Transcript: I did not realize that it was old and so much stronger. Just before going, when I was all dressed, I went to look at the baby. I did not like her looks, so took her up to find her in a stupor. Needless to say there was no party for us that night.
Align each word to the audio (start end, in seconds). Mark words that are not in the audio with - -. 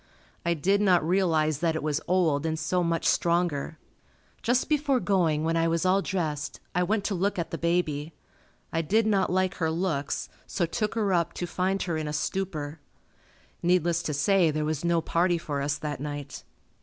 I 0.43 0.55
did 0.55 0.81
not 0.81 1.07
realize 1.07 1.59
that 1.59 1.75
it 1.75 1.83
was 1.83 2.01
old 2.07 2.43
and 2.43 2.57
so 2.57 2.83
much 2.83 3.05
stronger. 3.05 3.77
Just 4.41 4.67
before 4.67 4.99
going, 4.99 5.43
when 5.43 5.55
I 5.55 5.67
was 5.67 5.85
all 5.85 6.01
dressed, 6.01 6.59
I 6.73 6.81
went 6.81 7.03
to 7.03 7.13
look 7.13 7.37
at 7.37 7.51
the 7.51 7.57
baby. 7.59 8.15
I 8.73 8.81
did 8.81 9.05
not 9.05 9.31
like 9.31 9.53
her 9.57 9.69
looks, 9.69 10.27
so 10.47 10.65
took 10.65 10.95
her 10.95 11.13
up 11.13 11.33
to 11.33 11.45
find 11.45 11.83
her 11.83 11.97
in 11.97 12.07
a 12.07 12.13
stupor. 12.13 12.79
Needless 13.61 14.01
to 14.01 14.13
say 14.15 14.49
there 14.49 14.65
was 14.65 14.83
no 14.83 15.01
party 15.01 15.37
for 15.37 15.61
us 15.61 15.77
that 15.77 15.99
night. 15.99 16.45